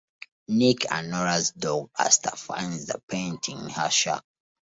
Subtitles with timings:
[0.47, 4.23] Nick and Nora's dog Asta finds the painting in her shack.